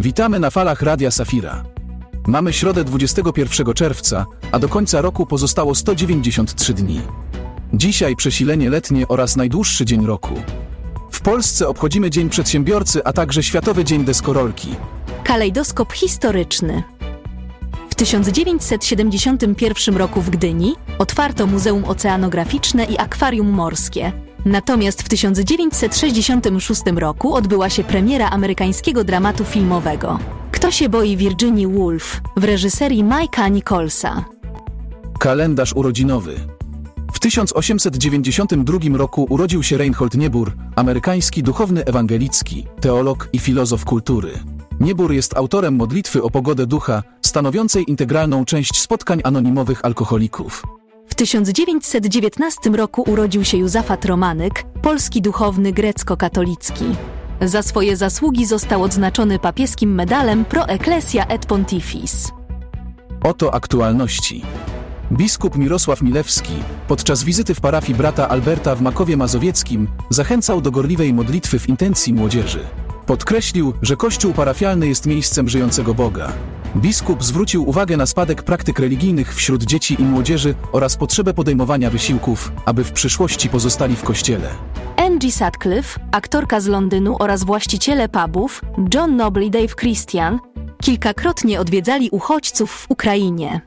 Witamy 0.00 0.40
na 0.40 0.50
falach 0.50 0.82
Radia 0.82 1.10
Safira. 1.10 1.64
Mamy 2.26 2.52
środę 2.52 2.84
21 2.84 3.74
czerwca, 3.74 4.26
a 4.52 4.58
do 4.58 4.68
końca 4.68 5.00
roku 5.00 5.26
pozostało 5.26 5.74
193 5.74 6.74
dni. 6.74 7.00
Dzisiaj 7.72 8.16
przesilenie 8.16 8.70
letnie 8.70 9.08
oraz 9.08 9.36
najdłuższy 9.36 9.84
dzień 9.84 10.06
roku. 10.06 10.34
W 11.10 11.20
Polsce 11.20 11.68
obchodzimy 11.68 12.10
Dzień 12.10 12.28
Przedsiębiorcy, 12.28 13.04
a 13.04 13.12
także 13.12 13.42
Światowy 13.42 13.84
Dzień 13.84 14.04
Deskorolki. 14.04 14.68
Kalejdoskop 15.24 15.92
historyczny. 15.92 16.82
W 17.90 17.94
1971 17.94 19.96
roku 19.96 20.20
w 20.20 20.30
Gdyni 20.30 20.74
otwarto 20.98 21.46
Muzeum 21.46 21.84
Oceanograficzne 21.84 22.84
i 22.84 22.98
Akwarium 22.98 23.50
Morskie. 23.50 24.12
Natomiast 24.44 25.02
w 25.02 25.08
1966 25.08 26.82
roku 26.96 27.34
odbyła 27.34 27.70
się 27.70 27.84
premiera 27.84 28.30
amerykańskiego 28.30 29.04
dramatu 29.04 29.44
filmowego. 29.44 30.18
Kto 30.52 30.70
się 30.70 30.88
boi 30.88 31.16
Virginia 31.16 31.68
Woolf 31.68 32.20
w 32.36 32.44
reżyserii 32.44 33.04
Mike'a 33.04 33.50
Nicholsa. 33.50 34.24
Kalendarz 35.18 35.72
urodzinowy. 35.72 36.34
W 37.12 37.18
1892 37.18 38.78
roku 38.98 39.26
urodził 39.28 39.62
się 39.62 39.76
Reinhold 39.76 40.14
Niebuhr, 40.14 40.52
amerykański 40.76 41.42
duchowny 41.42 41.84
ewangelicki, 41.84 42.66
teolog 42.80 43.28
i 43.32 43.38
filozof 43.38 43.84
kultury. 43.84 44.32
Niebuhr 44.80 45.12
jest 45.12 45.36
autorem 45.36 45.76
modlitwy 45.76 46.22
o 46.22 46.30
pogodę 46.30 46.66
ducha, 46.66 47.02
stanowiącej 47.22 47.90
integralną 47.90 48.44
część 48.44 48.80
spotkań 48.80 49.20
anonimowych 49.24 49.84
alkoholików. 49.84 50.62
W 51.20 51.22
1919 51.22 52.70
roku 52.70 53.02
urodził 53.02 53.44
się 53.44 53.56
Józafat 53.56 54.04
Romanyk, 54.04 54.64
polski 54.82 55.22
duchowny 55.22 55.72
grecko-katolicki. 55.72 56.84
Za 57.40 57.62
swoje 57.62 57.96
zasługi 57.96 58.46
został 58.46 58.82
odznaczony 58.82 59.38
papieskim 59.38 59.94
medalem 59.94 60.44
Pro 60.44 60.68
Ecclesia 60.68 61.26
et 61.26 61.46
Pontifis. 61.46 62.28
Oto 63.24 63.54
aktualności. 63.54 64.42
Biskup 65.12 65.56
Mirosław 65.56 66.02
Milewski, 66.02 66.54
podczas 66.88 67.24
wizyty 67.24 67.54
w 67.54 67.60
parafii 67.60 67.98
brata 67.98 68.28
Alberta 68.28 68.74
w 68.74 68.82
Makowie 68.82 69.16
Mazowieckim, 69.16 69.88
zachęcał 70.10 70.60
do 70.60 70.70
gorliwej 70.70 71.14
modlitwy 71.14 71.58
w 71.58 71.68
intencji 71.68 72.14
młodzieży. 72.14 72.60
Podkreślił, 73.06 73.72
że 73.82 73.96
kościół 73.96 74.32
parafialny 74.32 74.88
jest 74.88 75.06
miejscem 75.06 75.48
żyjącego 75.48 75.94
Boga. 75.94 76.32
Biskup 76.76 77.24
zwrócił 77.24 77.68
uwagę 77.68 77.96
na 77.96 78.06
spadek 78.06 78.42
praktyk 78.42 78.78
religijnych 78.78 79.34
wśród 79.34 79.64
dzieci 79.64 79.96
i 80.02 80.04
młodzieży 80.04 80.54
oraz 80.72 80.96
potrzebę 80.96 81.34
podejmowania 81.34 81.90
wysiłków, 81.90 82.52
aby 82.64 82.84
w 82.84 82.92
przyszłości 82.92 83.48
pozostali 83.48 83.96
w 83.96 84.02
kościele. 84.02 84.50
Angie 84.96 85.32
Sutcliffe, 85.32 86.00
aktorka 86.12 86.60
z 86.60 86.66
Londynu 86.66 87.16
oraz 87.18 87.44
właściciele 87.44 88.08
pubów, 88.08 88.62
John 88.94 89.16
Noble 89.16 89.44
i 89.44 89.50
Dave 89.50 89.74
Christian, 89.74 90.38
kilkakrotnie 90.82 91.60
odwiedzali 91.60 92.10
uchodźców 92.10 92.70
w 92.70 92.90
Ukrainie. 92.90 93.60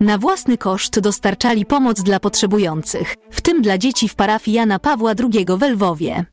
Na 0.00 0.18
własny 0.18 0.58
koszt 0.58 1.00
dostarczali 1.00 1.66
pomoc 1.66 2.02
dla 2.02 2.20
potrzebujących, 2.20 3.14
w 3.30 3.40
tym 3.40 3.62
dla 3.62 3.78
dzieci 3.78 4.08
w 4.08 4.14
parafii 4.14 4.56
Jana 4.56 4.78
Pawła 4.78 5.12
II 5.32 5.46
w 5.58 5.62
Lwowie. 5.62 6.24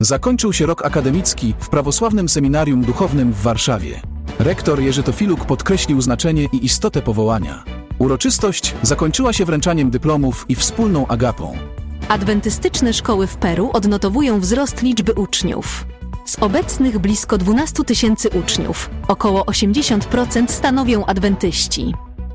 Zakończył 0.00 0.52
się 0.52 0.66
rok 0.66 0.84
akademicki 0.84 1.54
w 1.58 1.68
prawosławnym 1.68 2.28
seminarium 2.28 2.82
duchownym 2.82 3.32
w 3.32 3.42
Warszawie. 3.42 4.00
Rektor 4.38 4.80
Jerzy 4.80 5.02
Tofiluk 5.02 5.44
podkreślił 5.44 6.00
znaczenie 6.00 6.48
i 6.52 6.64
istotę 6.64 7.02
powołania. 7.02 7.64
Uroczystość 7.98 8.74
zakończyła 8.82 9.32
się 9.32 9.44
wręczaniem 9.44 9.90
dyplomów 9.90 10.46
i 10.48 10.54
wspólną 10.54 11.06
agapą. 11.06 11.56
Adwentystyczne 12.08 12.92
szkoły 12.92 13.26
w 13.26 13.36
Peru 13.36 13.70
odnotowują 13.72 14.40
wzrost 14.40 14.82
liczby 14.82 15.12
uczniów. 15.12 15.86
Z 16.24 16.38
obecnych 16.38 16.98
blisko 16.98 17.38
12 17.38 17.84
tysięcy 17.84 18.28
uczniów, 18.28 18.90
około 19.08 19.42
80% 19.42 20.48
stanowią 20.48 21.06
adwentyści. 21.06 21.94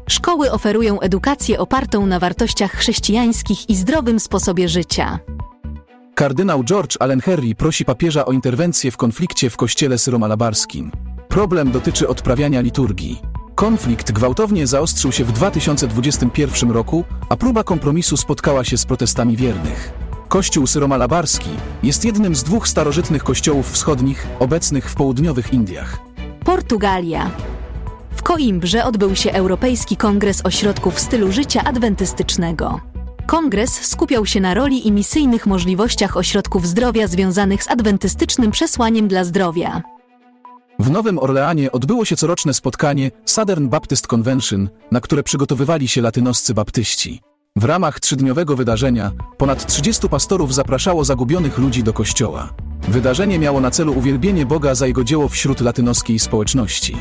Szkoły 0.09 0.51
oferują 0.51 0.99
edukację 0.99 1.59
opartą 1.59 2.05
na 2.05 2.19
wartościach 2.19 2.71
chrześcijańskich 2.71 3.69
i 3.69 3.75
zdrowym 3.75 4.19
sposobie 4.19 4.69
życia. 4.69 5.19
Kardynał 6.15 6.63
George 6.63 6.97
Allen 6.99 7.21
Henry 7.21 7.55
prosi 7.55 7.85
papieża 7.85 8.25
o 8.25 8.31
interwencję 8.31 8.91
w 8.91 8.97
konflikcie 8.97 9.49
w 9.49 9.57
kościele 9.57 9.97
syromalabarskim. 9.97 10.91
Problem 11.33 11.71
dotyczy 11.71 12.07
odprawiania 12.07 12.61
liturgii. 12.61 13.21
Konflikt 13.55 14.11
gwałtownie 14.11 14.67
zaostrzył 14.67 15.11
się 15.11 15.25
w 15.25 15.31
2021 15.31 16.71
roku, 16.71 17.03
a 17.29 17.37
próba 17.37 17.63
kompromisu 17.63 18.17
spotkała 18.17 18.63
się 18.63 18.77
z 18.77 18.85
protestami 18.85 19.37
wiernych. 19.37 19.93
Kościół 20.27 20.67
syromalabarski 20.67 21.49
jest 21.83 22.05
jednym 22.05 22.35
z 22.35 22.43
dwóch 22.43 22.67
starożytnych 22.67 23.23
kościołów 23.23 23.71
wschodnich 23.71 24.27
obecnych 24.39 24.89
w 24.89 24.95
południowych 24.95 25.53
Indiach. 25.53 25.99
Portugalia. 26.45 27.31
W 28.15 28.23
Coimbrze 28.23 28.85
odbył 28.85 29.15
się 29.15 29.31
Europejski 29.31 29.97
Kongres 29.97 30.41
Ośrodków 30.43 30.99
Stylu 30.99 31.31
Życia 31.31 31.63
Adwentystycznego. 31.63 32.79
Kongres 33.27 33.85
skupiał 33.85 34.25
się 34.25 34.41
na 34.41 34.53
roli 34.53 34.87
i 34.87 34.91
misyjnych 34.91 35.45
możliwościach 35.45 36.17
ośrodków 36.17 36.67
zdrowia 36.67 37.07
związanych 37.07 37.63
z 37.63 37.69
adwentystycznym 37.69 38.51
przesłaniem 38.51 39.07
dla 39.07 39.23
zdrowia. 39.23 39.92
W 40.79 40.91
Nowym 40.91 41.19
Orleanie 41.19 41.71
odbyło 41.71 42.05
się 42.05 42.15
coroczne 42.15 42.53
spotkanie 42.53 43.11
Southern 43.25 43.67
Baptist 43.67 44.07
Convention, 44.07 44.69
na 44.91 45.01
które 45.01 45.23
przygotowywali 45.23 45.87
się 45.87 46.01
latynoscy 46.01 46.53
baptyści. 46.53 47.21
W 47.55 47.63
ramach 47.63 47.99
trzydniowego 47.99 48.55
wydarzenia 48.55 49.11
ponad 49.37 49.65
30 49.65 50.09
pastorów 50.09 50.53
zapraszało 50.53 51.03
zagubionych 51.03 51.57
ludzi 51.57 51.83
do 51.83 51.93
kościoła. 51.93 52.53
Wydarzenie 52.87 53.39
miało 53.39 53.59
na 53.61 53.71
celu 53.71 53.93
uwielbienie 53.93 54.45
Boga 54.45 54.75
za 54.75 54.87
jego 54.87 55.03
dzieło 55.03 55.27
wśród 55.27 55.61
latynoskiej 55.61 56.19
społeczności. 56.19 56.97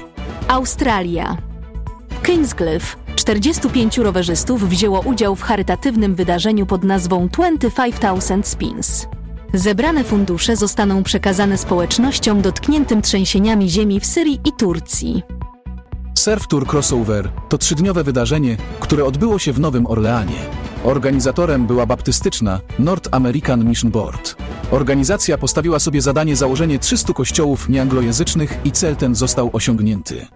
Australia. 0.48 1.36
Kingscliff 2.22 2.96
45 3.16 3.98
rowerzystów 3.98 4.68
wzięło 4.68 5.00
udział 5.00 5.36
w 5.36 5.42
charytatywnym 5.42 6.14
wydarzeniu 6.14 6.66
pod 6.66 6.84
nazwą 6.84 7.28
25,000 7.28 8.48
Spins. 8.48 9.06
Zebrane 9.54 10.04
fundusze 10.04 10.56
zostaną 10.56 11.02
przekazane 11.02 11.58
społecznościom 11.58 12.42
dotkniętym 12.42 13.02
trzęsieniami 13.02 13.70
ziemi 13.70 14.00
w 14.00 14.06
Syrii 14.06 14.40
i 14.44 14.52
Turcji. 14.52 15.22
Surf 16.18 16.46
Tour 16.46 16.66
Crossover 16.66 17.30
to 17.48 17.58
trzydniowe 17.58 18.04
wydarzenie, 18.04 18.56
które 18.80 19.04
odbyło 19.04 19.38
się 19.38 19.52
w 19.52 19.60
Nowym 19.60 19.86
Orleanie. 19.86 20.36
Organizatorem 20.84 21.66
była 21.66 21.86
baptystyczna 21.86 22.60
North 22.78 23.08
American 23.10 23.64
Mission 23.64 23.90
Board. 23.90 24.36
Organizacja 24.70 25.38
postawiła 25.38 25.78
sobie 25.78 26.02
zadanie 26.02 26.36
założenie 26.36 26.78
300 26.78 27.12
kościołów 27.12 27.68
nieanglojęzycznych 27.68 28.58
i 28.64 28.72
cel 28.72 28.96
ten 28.96 29.14
został 29.14 29.50
osiągnięty. 29.52 30.26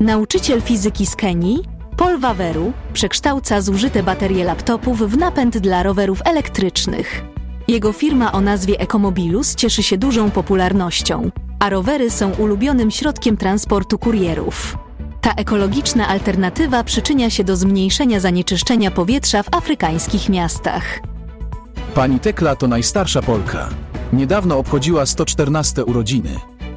Nauczyciel 0.00 0.62
fizyki 0.62 1.06
z 1.06 1.16
Kenii, 1.16 1.58
Paul 1.96 2.18
Waweru, 2.18 2.72
przekształca 2.92 3.60
zużyte 3.60 4.02
baterie 4.02 4.44
laptopów 4.44 5.10
w 5.10 5.16
napęd 5.16 5.58
dla 5.58 5.82
rowerów 5.82 6.22
elektrycznych. 6.24 7.35
Jego 7.68 7.92
firma 7.92 8.32
o 8.32 8.40
nazwie 8.40 8.80
Ecomobilus 8.80 9.54
cieszy 9.54 9.82
się 9.82 9.98
dużą 9.98 10.30
popularnością, 10.30 11.30
a 11.58 11.70
rowery 11.70 12.10
są 12.10 12.30
ulubionym 12.30 12.90
środkiem 12.90 13.36
transportu 13.36 13.98
kurierów. 13.98 14.78
Ta 15.20 15.32
ekologiczna 15.32 16.08
alternatywa 16.08 16.84
przyczynia 16.84 17.30
się 17.30 17.44
do 17.44 17.56
zmniejszenia 17.56 18.20
zanieczyszczenia 18.20 18.90
powietrza 18.90 19.42
w 19.42 19.54
afrykańskich 19.54 20.28
miastach. 20.28 21.00
Pani 21.94 22.20
Tekla 22.20 22.56
to 22.56 22.68
najstarsza 22.68 23.22
Polka. 23.22 23.68
Niedawno 24.12 24.58
obchodziła 24.58 25.06
114 25.06 25.84
urodziny. 25.84 26.30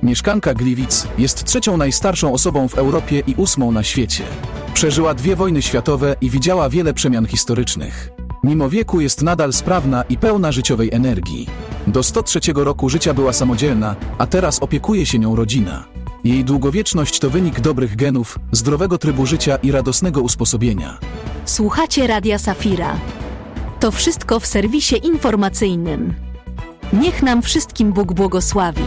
Mieszkanka 0.03 0.53
Gliwic 0.53 1.07
jest 1.17 1.43
trzecią 1.43 1.77
najstarszą 1.77 2.33
osobą 2.33 2.67
w 2.67 2.77
Europie 2.77 3.23
i 3.27 3.35
ósmą 3.35 3.71
na 3.71 3.83
świecie. 3.83 4.23
Przeżyła 4.73 5.13
dwie 5.13 5.35
wojny 5.35 5.61
światowe 5.61 6.15
i 6.21 6.29
widziała 6.29 6.69
wiele 6.69 6.93
przemian 6.93 7.25
historycznych. 7.25 8.18
Mimo 8.43 8.69
wieku 8.69 9.01
jest 9.01 9.21
nadal 9.21 9.53
sprawna 9.53 10.03
i 10.03 10.17
pełna 10.17 10.51
życiowej 10.51 10.89
energii. 10.93 11.47
Do 11.87 12.03
103 12.03 12.39
roku 12.55 12.89
życia 12.89 13.13
była 13.13 13.33
samodzielna, 13.33 13.95
a 14.17 14.27
teraz 14.27 14.59
opiekuje 14.59 15.05
się 15.05 15.19
nią 15.19 15.35
rodzina. 15.35 15.85
Jej 16.23 16.43
długowieczność 16.43 17.19
to 17.19 17.29
wynik 17.29 17.59
dobrych 17.59 17.95
genów, 17.95 18.39
zdrowego 18.51 18.97
trybu 18.97 19.25
życia 19.25 19.55
i 19.55 19.71
radosnego 19.71 20.21
usposobienia. 20.21 20.97
Słuchacie 21.45 22.07
Radia 22.07 22.37
Safira. 22.37 22.95
To 23.79 23.91
wszystko 23.91 24.39
w 24.39 24.47
serwisie 24.47 24.95
informacyjnym. 25.07 26.13
Niech 26.93 27.23
nam 27.23 27.41
wszystkim 27.41 27.93
Bóg 27.93 28.13
błogosławi. 28.13 28.83